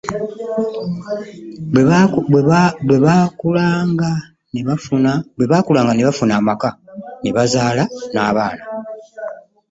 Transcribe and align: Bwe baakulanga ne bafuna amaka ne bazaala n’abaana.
Bwe 2.87 2.97
baakulanga 3.07 4.11
ne 4.51 4.61
bafuna 5.47 6.33
amaka 6.39 6.69
ne 7.21 7.29
bazaala 7.35 7.83
n’abaana. 8.13 8.63